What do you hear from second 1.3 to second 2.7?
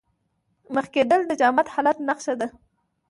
جامد حالت نخښه ده.